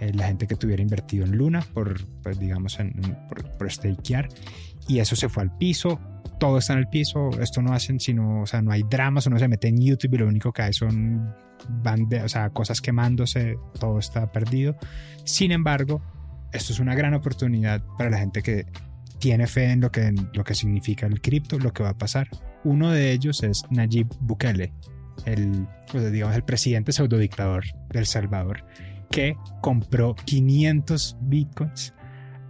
eh, 0.00 0.12
la 0.14 0.28
gente 0.28 0.46
que 0.46 0.54
tuviera 0.54 0.82
invertido 0.82 1.24
en 1.24 1.36
Luna 1.36 1.64
por, 1.74 2.04
pues, 2.22 2.38
digamos, 2.38 2.78
en, 2.78 2.92
por, 3.28 3.50
por 3.56 3.70
stakear. 3.70 4.28
Y 4.86 5.00
eso 5.00 5.16
se 5.16 5.28
fue 5.28 5.42
al 5.42 5.56
piso, 5.58 6.00
todo 6.38 6.58
está 6.58 6.74
en 6.74 6.78
el 6.80 6.88
piso, 6.88 7.30
esto 7.40 7.60
no 7.62 7.72
hacen 7.72 8.00
sino, 8.00 8.42
o 8.42 8.46
sea, 8.46 8.62
no 8.62 8.70
hay 8.70 8.84
dramas, 8.88 9.26
uno 9.26 9.38
se 9.38 9.48
mete 9.48 9.68
en 9.68 9.80
YouTube 9.80 10.14
y 10.14 10.18
lo 10.18 10.28
único 10.28 10.52
que 10.52 10.62
hay 10.62 10.72
son 10.72 11.34
o 12.24 12.28
sea, 12.28 12.50
cosas 12.50 12.80
quemándose, 12.80 13.58
todo 13.78 13.98
está 13.98 14.30
perdido. 14.30 14.76
Sin 15.24 15.52
embargo, 15.52 16.00
esto 16.52 16.72
es 16.72 16.80
una 16.80 16.94
gran 16.94 17.14
oportunidad 17.14 17.82
para 17.96 18.10
la 18.10 18.18
gente 18.18 18.42
que 18.42 18.66
tiene 19.18 19.46
fe 19.46 19.70
en 19.70 19.80
lo 19.80 19.90
que, 19.90 20.14
lo 20.32 20.44
que 20.44 20.54
significa 20.54 21.06
el 21.06 21.20
cripto, 21.20 21.58
lo 21.58 21.72
que 21.72 21.82
va 21.82 21.90
a 21.90 21.98
pasar. 21.98 22.28
Uno 22.64 22.90
de 22.90 23.12
ellos 23.12 23.42
es 23.42 23.62
Nayib 23.70 24.08
Bukele, 24.20 24.72
el, 25.24 25.66
pues, 25.90 26.10
digamos, 26.12 26.36
el 26.36 26.44
presidente 26.44 26.92
pseudodictador 26.92 27.64
del 27.90 28.06
Salvador, 28.06 28.64
que 29.10 29.36
compró 29.60 30.14
500 30.14 31.16
bitcoins 31.22 31.94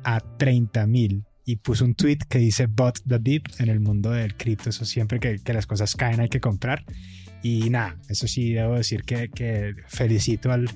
a 0.05 0.21
30 0.21 0.87
mil 0.87 1.25
y 1.45 1.57
puso 1.57 1.85
un 1.85 1.95
tweet 1.95 2.19
que 2.29 2.39
dice 2.39 2.67
bot 2.67 3.01
the 3.07 3.19
dip 3.19 3.47
en 3.59 3.69
el 3.69 3.81
mundo 3.81 4.11
del 4.11 4.37
cripto. 4.37 4.69
Eso 4.71 4.85
siempre 4.85 5.19
que, 5.19 5.39
que, 5.39 5.53
las 5.55 5.67
cosas 5.67 5.95
caen 5.97 6.21
hay 6.21 6.29
que 6.29 6.41
comprar. 6.41 6.85
Y 7.43 7.71
nada, 7.71 7.97
eso 8.09 8.27
sí 8.27 8.53
debo 8.53 8.75
decir 8.75 9.03
que, 9.03 9.29
que 9.29 9.75
felicito 9.87 10.51
al, 10.51 10.69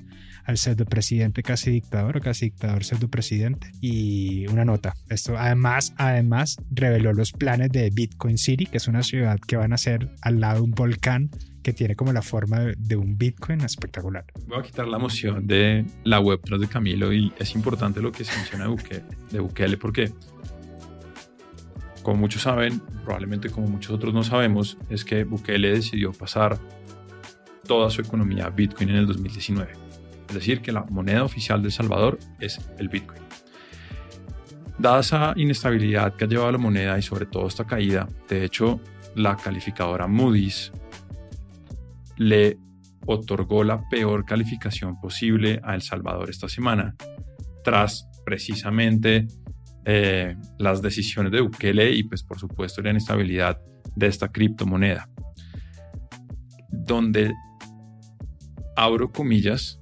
al 0.45 0.57
pseudo 0.57 0.85
presidente 0.85 1.43
casi 1.43 1.71
dictador 1.71 2.17
o 2.17 2.21
casi 2.21 2.47
dictador 2.47 2.83
pseudo 2.83 3.07
presidente. 3.09 3.71
Y 3.81 4.47
una 4.47 4.65
nota, 4.65 4.95
esto 5.09 5.37
además, 5.37 5.93
además 5.97 6.57
reveló 6.71 7.13
los 7.13 7.31
planes 7.31 7.71
de 7.71 7.89
Bitcoin 7.89 8.37
City, 8.37 8.65
que 8.65 8.77
es 8.77 8.87
una 8.87 9.03
ciudad 9.03 9.39
que 9.39 9.57
van 9.57 9.73
a 9.73 9.77
ser 9.77 10.09
al 10.21 10.39
lado 10.39 10.57
de 10.57 10.61
un 10.61 10.71
volcán 10.71 11.29
que 11.63 11.71
tiene 11.71 11.95
como 11.95 12.11
la 12.11 12.21
forma 12.21 12.59
de, 12.77 12.95
un 12.97 13.17
Bitcoin 13.17 13.61
espectacular. 13.61 14.25
Voy 14.47 14.59
a 14.59 14.63
quitar 14.63 14.85
la 14.85 14.97
emoción 14.97 15.47
de 15.47 15.85
la 16.03 16.19
web 16.19 16.41
tras 16.43 16.59
de 16.59 16.67
Camilo 16.67 17.13
y 17.13 17.31
es 17.39 17.55
importante 17.55 18.01
lo 18.01 18.11
que 18.11 18.25
se 18.25 18.35
menciona 18.35 18.65
de 18.65 18.69
Bukele, 18.69 19.03
de 19.31 19.39
Bukele 19.39 19.77
porque 19.77 20.11
como 22.03 22.17
muchos 22.17 22.43
saben, 22.43 22.81
probablemente 23.03 23.49
como 23.49 23.67
muchos 23.67 23.91
otros 23.91 24.13
no 24.13 24.23
sabemos, 24.23 24.77
es 24.89 25.03
que 25.03 25.23
Bukele 25.23 25.71
decidió 25.71 26.11
pasar 26.11 26.59
toda 27.65 27.89
su 27.89 28.01
economía 28.01 28.45
a 28.45 28.49
Bitcoin 28.49 28.89
en 28.89 28.97
el 28.97 29.07
2019. 29.07 29.71
Es 30.27 30.35
decir, 30.35 30.61
que 30.61 30.71
la 30.71 30.83
moneda 30.83 31.23
oficial 31.23 31.61
de 31.61 31.67
El 31.67 31.71
Salvador 31.71 32.19
es 32.39 32.59
el 32.77 32.89
Bitcoin. 32.89 33.21
Dada 34.77 34.99
esa 34.99 35.33
inestabilidad 35.35 36.15
que 36.15 36.25
ha 36.25 36.27
llevado 36.27 36.51
la 36.51 36.57
moneda 36.57 36.97
y 36.97 37.01
sobre 37.01 37.25
todo 37.25 37.47
esta 37.47 37.65
caída, 37.65 38.07
de 38.27 38.43
hecho, 38.43 38.79
la 39.15 39.37
calificadora 39.37 40.07
Moody's 40.07 40.71
le 42.17 42.57
otorgó 43.05 43.63
la 43.63 43.87
peor 43.89 44.25
calificación 44.25 44.99
posible 44.99 45.61
a 45.63 45.75
El 45.75 45.81
Salvador 45.81 46.29
esta 46.29 46.49
semana, 46.49 46.95
tras 47.63 48.07
precisamente 48.25 49.27
eh, 49.85 50.35
las 50.59 50.81
decisiones 50.81 51.31
de 51.31 51.41
Bukele 51.41 51.91
y 51.91 52.03
pues 52.03 52.23
por 52.23 52.39
supuesto 52.39 52.81
la 52.81 52.91
inestabilidad 52.91 53.59
de 53.95 54.07
esta 54.07 54.31
criptomoneda. 54.31 55.09
Donde, 56.69 57.33
abro 58.75 59.11
comillas, 59.11 59.79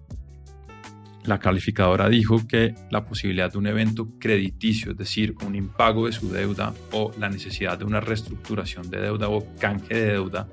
la 1.24 1.40
calificadora 1.40 2.10
dijo 2.10 2.48
que 2.48 2.74
la 2.90 3.06
posibilidad 3.06 3.52
de 3.52 3.58
un 3.58 3.68
evento 3.68 4.10
crediticio, 4.20 4.92
es 4.92 4.98
decir, 4.98 5.36
un 5.46 5.56
impago 5.56 6.08
de 6.08 6.14
su 6.14 6.32
deuda 6.32 6.74
o 6.92 7.12
la 7.20 7.30
necesidad 7.30 7.78
de 7.78 7.86
una 7.86 8.02
reestructuración 8.02 8.90
de 8.90 9.02
deuda 9.02 9.30
o 9.30 9.46
canje 9.60 9.94
de 9.94 10.12
deuda, 10.14 10.48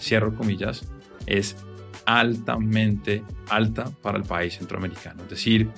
cierro 0.00 0.34
comillas, 0.34 0.90
es 1.26 1.56
altamente 2.06 3.22
alta 3.50 3.90
para 4.02 4.16
el 4.16 4.24
país 4.24 4.56
centroamericano. 4.56 5.24
Es 5.24 5.30
decir, 5.30 5.68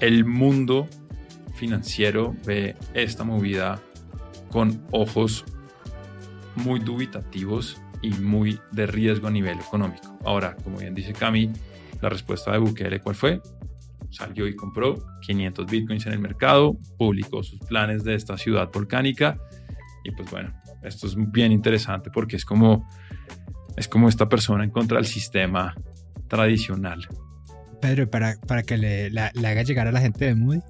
el 0.00 0.24
mundo 0.24 0.88
financiero 1.56 2.34
ve 2.44 2.76
esta 2.94 3.24
movida 3.24 3.80
con 4.50 4.86
ojos 4.92 5.44
muy 6.54 6.80
dubitativos 6.80 7.80
y 8.02 8.10
muy 8.10 8.60
de 8.72 8.86
riesgo 8.86 9.26
a 9.26 9.30
nivel 9.30 9.58
económico. 9.58 10.18
Ahora, 10.24 10.56
como 10.62 10.78
bien 10.78 10.94
dice 10.94 11.12
Cami, 11.12 11.50
la 12.00 12.08
respuesta 12.08 12.52
de 12.52 12.58
Bukele, 12.58 13.00
¿cuál 13.00 13.16
fue? 13.16 13.40
Salió 14.10 14.46
y 14.46 14.54
compró 14.54 15.04
500 15.22 15.66
bitcoins 15.66 16.06
en 16.06 16.12
el 16.12 16.18
mercado, 16.18 16.78
publicó 16.96 17.42
sus 17.42 17.58
planes 17.60 18.04
de 18.04 18.14
esta 18.14 18.38
ciudad 18.38 18.70
volcánica 18.72 19.38
y 20.04 20.12
pues 20.12 20.30
bueno, 20.30 20.54
esto 20.82 21.06
es 21.06 21.16
bien 21.16 21.52
interesante 21.52 22.10
porque 22.10 22.36
es 22.36 22.44
como, 22.44 22.88
es 23.76 23.88
como 23.88 24.08
esta 24.08 24.28
persona 24.28 24.64
en 24.64 24.70
contra 24.70 24.98
del 24.98 25.06
sistema 25.06 25.74
tradicional. 26.28 27.06
Pedro, 27.80 28.08
para, 28.08 28.36
para 28.46 28.62
que 28.62 28.76
le, 28.76 29.10
le 29.10 29.20
haga 29.20 29.62
llegar 29.62 29.86
a 29.86 29.92
la 29.92 30.00
gente 30.00 30.24
de 30.24 30.34
Moody, 30.34 30.60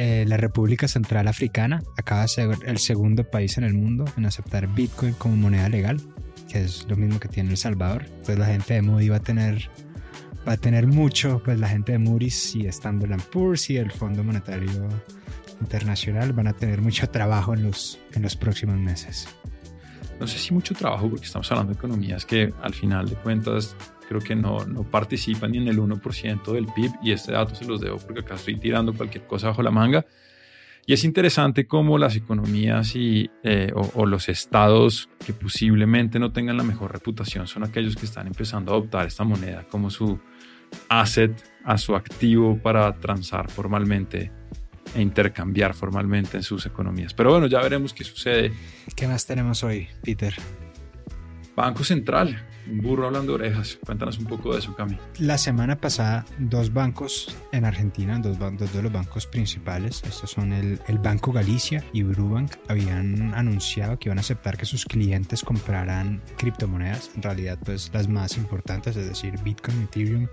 eh, 0.00 0.24
la 0.28 0.36
República 0.36 0.86
Central 0.86 1.26
Africana 1.26 1.82
acaba 1.96 2.22
de 2.22 2.28
ser 2.28 2.50
el 2.64 2.78
segundo 2.78 3.24
país 3.24 3.58
en 3.58 3.64
el 3.64 3.74
mundo 3.74 4.04
en 4.16 4.26
aceptar 4.26 4.72
Bitcoin 4.72 5.12
como 5.14 5.34
moneda 5.34 5.68
legal, 5.68 6.00
que 6.48 6.62
es 6.62 6.86
lo 6.88 6.94
mismo 6.94 7.18
que 7.18 7.26
tiene 7.26 7.50
El 7.50 7.56
Salvador. 7.56 8.04
Entonces 8.04 8.38
la 8.38 8.46
gente 8.46 8.74
de 8.74 8.82
Moody 8.82 9.08
va 9.08 9.16
a 9.16 9.20
tener 9.20 9.68
va 10.48 10.52
a 10.52 10.56
tener 10.56 10.86
mucho, 10.86 11.42
pues 11.44 11.58
la 11.58 11.68
gente 11.68 11.90
de 11.90 11.98
Moody's 11.98 12.54
y 12.54 12.68
Standard 12.68 13.20
Poor's 13.32 13.70
y 13.70 13.76
el 13.76 13.90
Fondo 13.90 14.22
Monetario 14.22 14.88
Internacional 15.60 16.32
van 16.32 16.46
a 16.46 16.52
tener 16.52 16.80
mucho 16.80 17.10
trabajo 17.10 17.52
en 17.54 17.64
los, 17.64 17.98
en 18.12 18.22
los 18.22 18.36
próximos 18.36 18.76
meses. 18.76 19.26
No 20.20 20.28
sé 20.28 20.38
si 20.38 20.54
mucho 20.54 20.76
trabajo 20.76 21.10
porque 21.10 21.26
estamos 21.26 21.50
hablando 21.50 21.72
de 21.72 21.76
economías 21.76 22.24
que 22.24 22.54
al 22.62 22.72
final 22.72 23.08
de 23.08 23.16
cuentas 23.16 23.74
creo 24.08 24.20
que 24.20 24.34
no, 24.34 24.64
no 24.64 24.84
participan 24.84 25.52
ni 25.52 25.58
en 25.58 25.68
el 25.68 25.78
1% 25.78 26.52
del 26.52 26.66
PIB 26.66 26.92
y 27.02 27.12
este 27.12 27.32
dato 27.32 27.54
se 27.54 27.66
los 27.66 27.80
debo 27.80 27.98
porque 27.98 28.20
acá 28.20 28.36
estoy 28.36 28.56
tirando 28.56 28.94
cualquier 28.94 29.26
cosa 29.26 29.48
bajo 29.48 29.62
la 29.62 29.70
manga. 29.70 30.06
Y 30.86 30.94
es 30.94 31.04
interesante 31.04 31.66
cómo 31.66 31.98
las 31.98 32.16
economías 32.16 32.96
y, 32.96 33.30
eh, 33.42 33.70
o, 33.74 34.06
los 34.06 34.30
estados 34.30 35.10
que 35.26 35.34
posiblemente 35.34 36.18
no 36.18 36.32
tengan 36.32 36.56
la 36.56 36.62
mejor 36.62 36.92
reputación 36.92 37.46
son 37.46 37.64
aquellos 37.64 37.94
que 37.94 38.06
están 38.06 38.26
empezando 38.26 38.72
a 38.72 38.76
adoptar 38.76 39.06
esta 39.06 39.22
moneda 39.22 39.64
como 39.68 39.90
su 39.90 40.18
asset, 40.88 41.44
a 41.64 41.76
su 41.76 41.94
activo 41.94 42.56
para 42.56 42.90
transar 42.94 43.50
formalmente 43.50 44.32
e 44.94 45.02
intercambiar 45.02 45.74
formalmente 45.74 46.38
en 46.38 46.42
sus 46.42 46.64
economías. 46.64 47.12
Pero 47.12 47.32
bueno, 47.32 47.48
ya 47.48 47.60
veremos 47.60 47.92
qué 47.92 48.04
sucede. 48.04 48.52
¿Qué 48.96 49.06
más 49.06 49.26
tenemos 49.26 49.62
hoy, 49.62 49.88
Peter? 50.02 50.34
Banco 51.58 51.82
Central, 51.82 52.40
un 52.70 52.80
burro 52.80 53.06
hablando 53.06 53.36
de 53.36 53.46
orejas. 53.46 53.80
Cuéntanos 53.84 54.16
un 54.18 54.26
poco 54.26 54.52
de 54.52 54.60
eso, 54.60 54.76
Cami. 54.76 54.96
La 55.18 55.38
semana 55.38 55.80
pasada, 55.80 56.24
dos 56.38 56.72
bancos 56.72 57.36
en 57.50 57.64
Argentina, 57.64 58.20
dos, 58.20 58.38
de 58.38 58.82
los 58.82 58.92
bancos 58.92 59.26
principales, 59.26 60.04
estos 60.06 60.30
son 60.30 60.52
el, 60.52 60.78
Banco 61.02 61.32
Galicia 61.32 61.82
y 61.92 62.04
Brubank, 62.04 62.52
habían 62.68 63.34
anunciado 63.34 63.98
que 63.98 64.08
iban 64.08 64.18
a 64.18 64.20
aceptar 64.20 64.56
que 64.56 64.66
sus 64.66 64.84
clientes 64.84 65.42
compraran 65.42 66.22
criptomonedas, 66.36 67.10
en 67.16 67.22
realidad 67.22 67.58
pues 67.64 67.90
las 67.92 68.08
más 68.08 68.36
importantes, 68.36 68.96
es 68.96 69.08
decir, 69.08 69.34
Bitcoin, 69.42 69.82
Ethereum 69.82 70.28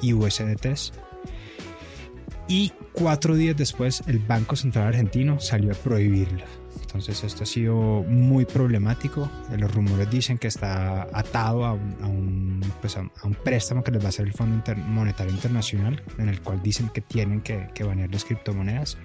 y 0.00 0.14
USDTs. 0.14 0.94
Y 2.48 2.72
cuatro 2.92 3.36
días 3.36 3.58
después, 3.58 4.02
el 4.06 4.20
Banco 4.20 4.56
Central 4.56 4.86
Argentino 4.88 5.38
salió 5.38 5.72
a 5.72 5.74
prohibirlas 5.74 6.61
entonces 6.80 7.24
esto 7.24 7.44
ha 7.44 7.46
sido 7.46 7.74
muy 7.76 8.44
problemático. 8.44 9.30
Los 9.56 9.74
rumores 9.74 10.10
dicen 10.10 10.38
que 10.38 10.48
está 10.48 11.02
atado 11.12 11.64
a 11.64 11.72
un, 11.72 12.60
pues 12.80 12.96
a, 12.96 13.08
un 13.24 13.34
préstamo 13.42 13.82
que 13.82 13.90
les 13.90 14.02
va 14.02 14.06
a 14.06 14.08
hacer 14.10 14.26
el 14.26 14.32
Fondo 14.32 14.62
Monetario 14.88 15.32
Internacional, 15.32 16.02
en 16.18 16.28
el 16.28 16.40
cual 16.42 16.62
dicen 16.62 16.90
que 16.90 17.00
tienen 17.00 17.40
que, 17.40 17.68
que 17.74 17.84
banear 17.84 18.10
las 18.10 18.24
criptomonedas. 18.24 18.98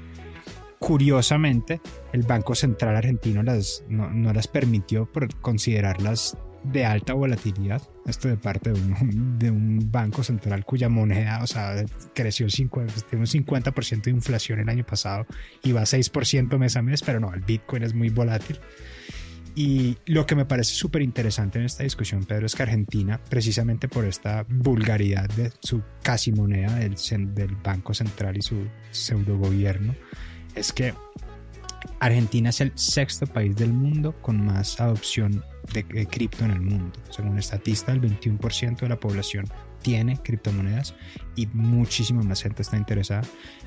Curiosamente, 0.80 1.82
el 2.14 2.24
Banco 2.24 2.54
Central 2.54 2.96
Argentino 2.96 3.42
las, 3.42 3.84
no, 3.88 4.10
no 4.10 4.32
las 4.34 4.48
permitió 4.48 5.06
por 5.12 5.34
considerarlas 5.42 6.38
de 6.72 6.86
alta 6.86 7.14
volatilidad. 7.14 7.82
Esto 8.06 8.28
de 8.28 8.38
parte 8.38 8.72
de 8.72 8.80
un, 8.80 9.40
de 9.40 9.52
un 9.52 9.92
banco 9.92 10.24
central 10.24 10.66
cuya 10.66 10.90
moneda, 10.90 11.44
o 11.44 11.48
sea, 11.48 11.84
creció 12.14 12.50
50, 12.50 12.94
un 13.14 13.26
50% 13.26 14.02
de 14.04 14.12
inflación 14.12 14.60
el 14.60 14.70
año 14.70 14.86
pasado 14.86 15.26
y 15.64 15.72
va 15.72 15.82
a 15.82 15.86
6% 15.86 16.58
mes 16.58 16.76
a 16.78 16.82
mes, 16.82 17.02
pero 17.02 17.20
no, 17.20 17.34
el 17.34 17.42
Bitcoin 17.42 17.84
es 17.84 17.94
muy 17.94 18.10
volátil. 18.10 18.60
Y 19.58 19.98
lo 20.06 20.28
que 20.28 20.36
me 20.36 20.46
parece 20.46 20.76
súper 20.76 21.02
interesante 21.02 21.58
en 21.58 21.66
esta 21.66 21.84
discusión, 21.84 22.26
Pedro, 22.26 22.46
es 22.46 22.56
que 22.56 22.62
Argentina, 22.62 23.20
precisamente 23.28 23.88
por 23.88 24.06
esta 24.06 24.46
vulgaridad 24.48 25.28
de 25.30 25.52
su 25.62 25.82
casi 26.04 26.32
moneda 26.32 26.76
del, 26.76 26.96
del 27.34 27.56
Banco 27.56 27.96
Central 27.96 28.38
y 28.38 28.44
su 28.44 28.68
pseudo 28.92 29.36
gobierno, 29.36 29.96
es 30.54 30.72
que 30.72 30.94
Argentina 32.00 32.50
es 32.50 32.62
el 32.62 32.72
sexto 32.76 33.26
país 33.26 33.56
del 33.56 33.74
mundo 33.74 34.14
con 34.22 34.46
más 34.46 34.80
adopción 34.80 35.44
de, 35.74 35.84
cripto 36.06 36.46
en 36.46 36.52
el 36.52 36.62
mundo. 36.62 36.92
Según 37.10 37.38
estatista, 37.40 37.92
el 37.92 38.02
21% 38.02 38.80
de 38.80 38.90
la 38.90 39.00
población 39.00 39.46
tiene 39.82 40.18
criptomonedas 40.18 40.96
y 41.36 41.48
muchísima 41.48 42.22
más 42.22 42.44
gente 42.44 42.62
está 42.62 42.78
interesada. 42.78 43.24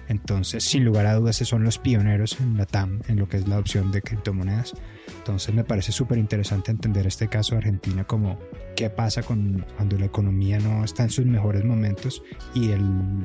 Entonces, 0.08 0.64
sin 0.64 0.84
lugar 0.84 1.06
a 1.06 1.14
dudas, 1.14 1.36
son 1.36 1.64
los 1.64 1.78
pioneros 1.78 2.40
en 2.40 2.56
la 2.56 2.66
TAM 2.66 3.00
en 3.08 3.18
lo 3.18 3.28
que 3.28 3.36
es 3.36 3.48
la 3.48 3.56
adopción 3.56 3.90
de 3.90 4.02
criptomonedas. 4.02 4.74
Entonces, 5.18 5.54
me 5.54 5.64
parece 5.64 5.92
súper 5.92 6.18
interesante 6.18 6.70
entender 6.70 7.06
este 7.06 7.28
caso 7.28 7.54
de 7.54 7.58
Argentina 7.58 8.04
como 8.04 8.38
qué 8.76 8.90
pasa 8.90 9.22
con, 9.22 9.66
cuando 9.76 9.98
la 9.98 10.06
economía 10.06 10.58
no 10.58 10.84
está 10.84 11.02
en 11.02 11.10
sus 11.10 11.26
mejores 11.26 11.64
momentos 11.64 12.22
y 12.54 12.70
el, 12.70 13.24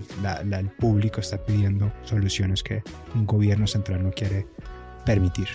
el 0.52 0.70
público 0.72 1.22
está 1.22 1.44
pidiendo 1.44 1.92
soluciones 2.04 2.64
que 2.64 2.84
un 3.14 3.26
gobierno 3.26 3.68
central 3.68 4.04
no 4.04 4.12
quiere 4.12 4.48
permitir. 5.06 5.48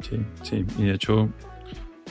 Sí, 0.00 0.20
sí, 0.42 0.66
y 0.78 0.82
de 0.84 0.94
hecho, 0.94 1.30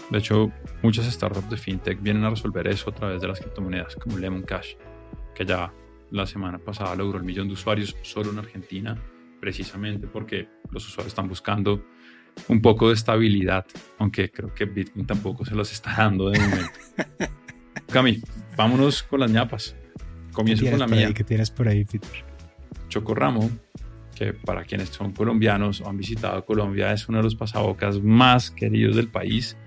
de 0.10 0.18
hecho, 0.18 0.52
muchas 0.82 1.06
startups 1.12 1.50
de 1.50 1.58
fintech 1.58 2.02
vienen 2.02 2.24
a 2.24 2.30
resolver 2.30 2.68
eso 2.68 2.90
a 2.90 2.96
través 2.96 3.22
de 3.22 3.28
las 3.28 3.40
criptomonedas, 3.40 3.96
como 3.96 4.18
Lemon 4.18 4.44
Cash, 4.44 4.76
que 5.36 5.46
ya 5.46 5.72
la 6.12 6.26
semana 6.26 6.58
pasada 6.60 6.96
logró 6.96 7.18
el 7.18 7.24
millón 7.24 7.48
de 7.48 7.54
usuarios 7.54 7.96
solo 8.02 8.32
en 8.32 8.40
Argentina, 8.40 8.98
precisamente 9.40 10.08
porque 10.08 10.48
los 10.72 10.88
usuarios 10.88 11.12
están 11.12 11.28
buscando 11.28 11.84
un 12.48 12.62
poco 12.62 12.88
de 12.88 12.96
estabilidad, 12.96 13.66
aunque 14.00 14.32
creo 14.32 14.54
que 14.54 14.66
Bitcoin 14.66 15.06
tampoco 15.06 15.46
se 15.46 15.56
los 15.56 15.72
está 15.72 15.94
dando 15.98 16.30
de 16.30 16.40
momento. 16.40 16.72
Cami, 17.92 18.22
vámonos 18.58 19.04
con 19.04 19.20
las 19.20 19.32
ñapas. 19.32 19.76
Comienzo 20.32 20.70
con 20.70 20.80
la 20.80 20.88
mía. 20.88 21.14
¿Qué 21.14 21.24
tienes 21.24 21.52
por 21.52 21.68
ahí, 21.68 21.86
Peter? 21.86 22.10
Chocorramo 22.90 23.50
que 24.16 24.34
para 24.34 24.64
quienes 24.64 24.90
son 24.90 25.12
colombianos 25.12 25.82
o 25.82 25.90
han 25.90 25.98
visitado 25.98 26.46
Colombia 26.46 26.94
es 26.94 27.08
uno 27.10 27.20
de 27.20 27.26
los 27.26 27.36
pasabocas 27.36 28.02
más 28.02 28.52
queridos 28.52 28.96
del 28.96 29.08
país, 29.08 29.58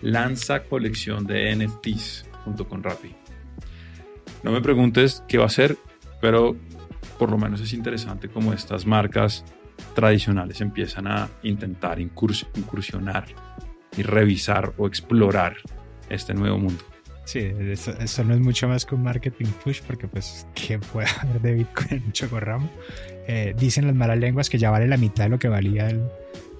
lanza 0.00 0.64
colección 0.64 1.26
de 1.26 1.54
NFTs 1.56 2.26
junto 2.44 2.68
con 2.68 2.82
Rappi. 2.82 3.14
No 4.42 4.52
me 4.52 4.60
preguntes 4.60 5.24
qué 5.26 5.38
va 5.38 5.44
a 5.44 5.46
hacer, 5.48 5.76
pero 6.20 6.56
por 7.18 7.30
lo 7.30 7.38
menos 7.38 7.60
es 7.60 7.72
interesante 7.72 8.28
cómo 8.28 8.52
estas 8.52 8.86
marcas 8.86 9.44
tradicionales 9.94 10.60
empiezan 10.60 11.06
a 11.06 11.28
intentar 11.42 11.98
incursionar 12.00 13.26
y 13.96 14.02
revisar 14.02 14.74
o 14.76 14.86
explorar 14.86 15.56
este 16.08 16.34
nuevo 16.34 16.58
mundo. 16.58 16.84
Sí, 17.26 17.40
eso, 17.40 18.24
no 18.24 18.34
es 18.34 18.40
mucho 18.40 18.68
más 18.68 18.86
que 18.86 18.94
un 18.94 19.02
marketing 19.02 19.46
push 19.64 19.82
porque 19.84 20.06
pues 20.06 20.46
¿qué 20.54 20.78
puede 20.78 21.08
haber 21.20 21.40
de 21.40 21.54
Bitcoin 21.54 22.04
en 22.04 22.12
chocorramo? 22.12 22.70
Eh, 23.26 23.52
dicen 23.58 23.88
las 23.88 23.96
malas 23.96 24.18
lenguas 24.18 24.48
que 24.48 24.58
ya 24.58 24.70
vale 24.70 24.86
la 24.86 24.96
mitad 24.96 25.24
de 25.24 25.30
lo 25.30 25.38
que 25.40 25.48
valía 25.48 25.88
el, 25.88 26.08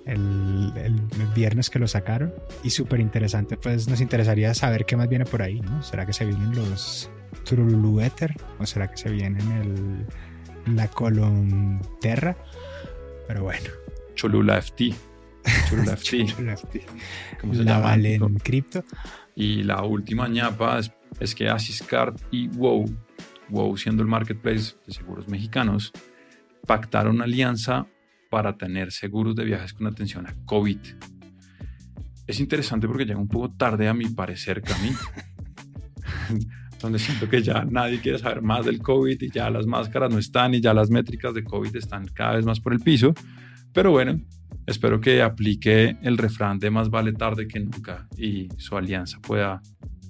el, 0.06 1.00
viernes 1.36 1.70
que 1.70 1.78
lo 1.78 1.86
sacaron 1.86 2.34
y 2.64 2.70
súper 2.70 2.98
interesante 2.98 3.56
pues 3.56 3.86
nos 3.86 4.00
interesaría 4.00 4.54
saber 4.54 4.86
qué 4.86 4.96
más 4.96 5.08
viene 5.08 5.24
por 5.24 5.40
ahí, 5.40 5.60
¿no? 5.60 5.84
¿Será 5.84 6.04
que 6.04 6.12
se 6.12 6.24
vienen 6.24 6.52
los 6.56 7.10
Trululu 7.44 8.00
Ether 8.00 8.34
o 8.58 8.66
será 8.66 8.90
que 8.90 8.96
se 8.96 9.10
vienen 9.10 9.52
el, 9.52 10.76
la 10.76 10.88
Colonterra? 10.88 12.36
Pero 13.28 13.44
bueno. 13.44 13.68
Cholula 14.16 14.58
FT. 14.60 14.94
Cholula 15.68 15.96
FT. 15.96 16.26
Cholula 16.26 16.52
FT. 16.56 16.86
¿Cómo 17.40 17.54
se 17.54 17.64
llama? 17.64 17.94
en 17.94 18.38
cripto. 18.38 18.84
Y 19.34 19.62
la 19.62 19.82
última 19.82 20.28
ñapa 20.28 20.80
es, 21.20 21.34
que 21.34 21.48
Asiscard 21.48 22.16
y 22.30 22.48
WOW, 22.48 22.86
WOW 23.50 23.76
siendo 23.76 24.02
el 24.02 24.08
marketplace 24.08 24.74
de 24.86 24.92
seguros 24.92 25.28
mexicanos, 25.28 25.92
pactaron 26.66 27.16
una 27.16 27.24
alianza 27.24 27.86
para 28.30 28.56
tener 28.56 28.92
seguros 28.92 29.36
de 29.36 29.44
viajes 29.44 29.72
con 29.72 29.86
atención 29.86 30.26
a 30.26 30.34
COVID. 30.46 30.78
Es 32.26 32.40
interesante 32.40 32.88
porque 32.88 33.04
llega 33.04 33.20
un 33.20 33.28
poco 33.28 33.52
tarde 33.52 33.88
a 33.88 33.94
mi 33.94 34.06
parecer, 34.06 34.62
Cami, 34.62 34.90
donde 36.80 36.98
siento 36.98 37.28
que 37.28 37.42
ya 37.42 37.64
nadie 37.64 38.00
quiere 38.00 38.18
saber 38.18 38.42
más 38.42 38.66
del 38.66 38.80
COVID 38.80 39.20
y 39.20 39.30
ya 39.30 39.48
las 39.48 39.66
máscaras 39.66 40.10
no 40.10 40.18
están 40.18 40.54
y 40.54 40.60
ya 40.60 40.74
las 40.74 40.90
métricas 40.90 41.34
de 41.34 41.44
COVID 41.44 41.76
están 41.76 42.08
cada 42.08 42.34
vez 42.34 42.44
más 42.44 42.58
por 42.58 42.72
el 42.72 42.80
piso. 42.80 43.14
Pero 43.72 43.92
bueno, 43.92 44.20
Espero 44.66 45.00
que 45.00 45.22
aplique 45.22 45.96
el 46.02 46.18
refrán 46.18 46.58
de 46.58 46.70
más 46.70 46.90
vale 46.90 47.12
tarde 47.12 47.46
que 47.46 47.60
nunca 47.60 48.08
y 48.16 48.48
su 48.56 48.76
alianza 48.76 49.20
pueda 49.20 49.62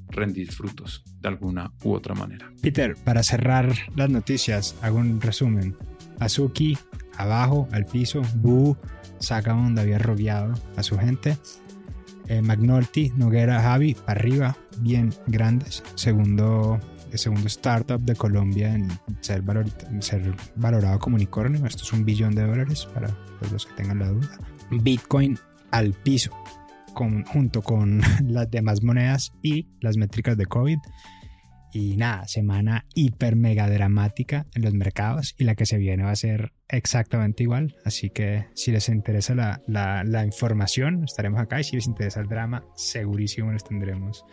rendir 0.09 0.51
frutos 0.51 1.05
de 1.21 1.29
alguna 1.29 1.73
u 1.85 1.93
otra 1.93 2.15
manera. 2.15 2.51
Peter, 2.63 2.97
para 3.05 3.23
cerrar 3.23 3.75
las 3.95 4.09
noticias, 4.09 4.77
hago 4.81 4.99
un 4.99 5.21
resumen. 5.21 5.77
Azuki, 6.19 6.79
abajo, 7.19 7.69
al 7.73 7.85
piso, 7.85 8.23
Bu, 8.37 8.77
saca 9.19 9.53
donde 9.53 9.83
había 9.83 9.99
rodeado 9.99 10.55
a 10.77 10.83
su 10.83 10.99
gente. 10.99 11.37
Eh, 12.29 12.43
McNulty, 12.43 13.13
Noguera, 13.17 13.61
Javi, 13.61 13.95
para 13.95 14.19
arriba, 14.21 14.57
bien 14.81 15.13
grandes. 15.27 15.83
Segundo, 15.95 16.81
segundo 17.19 17.47
startup 17.49 18.01
de 18.01 18.15
Colombia 18.15 18.75
en 18.75 18.89
ser, 19.21 19.43
ser 20.01 20.35
valorado 20.57 20.99
como 20.99 21.17
unicornio. 21.17 21.65
Esto 21.67 21.83
es 21.85 21.93
un 21.93 22.05
billón 22.05 22.35
de 22.35 22.47
dólares 22.47 22.87
para 22.93 23.09
los 23.53 23.67
que 23.67 23.75
tengan 23.75 23.99
la 23.99 24.09
duda. 24.09 24.39
Bitcoin 24.71 25.39
al 25.71 25.93
piso, 25.93 26.31
junto 26.95 27.63
con 27.63 28.01
las 28.25 28.51
demás 28.51 28.83
monedas 28.83 29.33
y 29.43 29.69
las 29.81 29.97
métricas 29.97 30.37
de 30.37 30.47
COVID. 30.47 30.79
Y 31.73 31.97
nada, 31.97 32.27
semana 32.27 32.87
hiper 32.95 33.37
mega 33.37 33.69
dramática 33.69 34.47
en 34.55 34.63
los 34.63 34.73
mercados 34.73 35.35
y 35.37 35.45
la 35.45 35.57
que 35.57 35.67
se 35.67 35.77
viene 35.77 36.05
va 36.05 36.11
a 36.11 36.17
ser 36.17 36.55
exactamente 36.69 37.43
igual. 37.43 37.77
Así 37.85 38.09
que 38.09 38.47
si 38.55 38.73
les 38.73 38.89
interesa 38.89 39.35
la, 39.35 39.61
la 39.67 40.25
información, 40.25 41.05
estaremos 41.05 41.39
acá 41.41 41.61
y 41.61 41.65
si 41.65 41.77
les 41.77 41.87
interesa 41.87 42.21
el 42.21 42.29
drama, 42.29 42.65
segurísimo 42.77 43.53
les 43.53 43.65
tendremos 43.65 44.25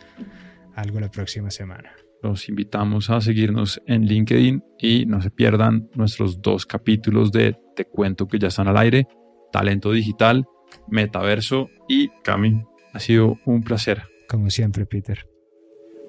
algo 0.74 1.00
la 1.00 1.10
próxima 1.10 1.50
semana. 1.50 1.90
Los 2.24 2.48
invitamos 2.48 3.10
a 3.10 3.20
seguirnos 3.20 3.82
en 3.86 4.06
LinkedIn 4.06 4.64
y 4.78 5.04
no 5.04 5.20
se 5.20 5.30
pierdan 5.30 5.90
nuestros 5.94 6.40
dos 6.40 6.64
capítulos 6.64 7.30
de 7.32 7.54
Te 7.76 7.84
cuento 7.84 8.26
que 8.26 8.38
ya 8.38 8.48
están 8.48 8.66
al 8.66 8.78
aire 8.78 9.06
talento 9.52 9.92
digital, 9.92 10.46
metaverso 10.88 11.68
y 11.86 12.08
Cami. 12.22 12.64
Ha 12.94 12.98
sido 12.98 13.36
un 13.44 13.62
placer. 13.62 14.04
Como 14.26 14.48
siempre, 14.48 14.86
Peter. 14.86 15.28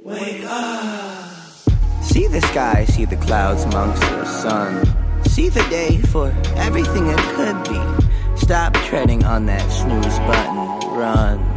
Wake 0.05 0.45
up. 0.45 1.73
See 2.01 2.29
the 2.29 2.39
sky, 2.39 2.85
see 2.85 3.05
the 3.05 3.17
clouds 3.17 3.65
amongst 3.65 4.01
the 4.01 4.25
sun. 4.25 4.83
See 5.25 5.49
the 5.49 5.67
day 5.69 5.97
for 6.13 6.31
everything 6.55 7.09
it 7.09 7.19
could 7.35 7.61
be. 7.67 8.37
Stop 8.37 8.73
treading 8.89 9.25
on 9.25 9.47
that 9.47 9.69
snooze 9.69 10.17
button. 10.19 11.54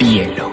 hielo. 0.00 0.49